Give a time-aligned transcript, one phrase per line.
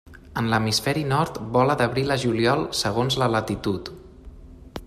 [0.41, 3.97] En l'Hemisferi Nord vola d'abril a juliol segons la latitud.